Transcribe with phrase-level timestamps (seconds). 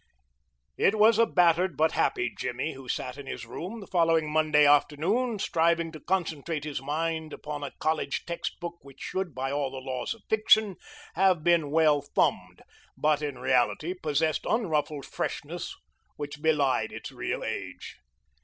[0.77, 4.65] It was a battered but happy Jimmy who sat in his room the following Monday
[4.65, 9.69] afternoon, striving to concentrate his mind upon a college text book which should, by all
[9.69, 10.77] the laws of fiction,
[11.13, 12.63] have been 'well thumbed,'
[12.97, 15.75] but in reality, possessed unruffled freshness
[16.15, 17.97] which belied its real age.